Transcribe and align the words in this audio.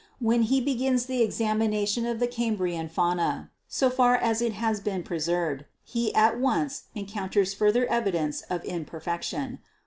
When 0.17 0.41
he 0.41 0.59
begins 0.59 1.05
the 1.05 1.21
examination 1.21 2.07
of 2.07 2.19
the 2.19 2.25
Cambrian 2.25 2.89
fauna, 2.89 3.51
so 3.67 3.91
far 3.91 4.15
as 4.17 4.41
it 4.41 4.53
has 4.53 4.79
been 4.79 5.03
preserved, 5.03 5.65
he 5.83 6.11
at 6.15 6.39
once 6.39 6.85
encoun 6.95 7.29
ters 7.31 7.53
further 7.53 7.85
evidence 7.85 8.41
of 8.49 8.65
imperfection. 8.65 9.59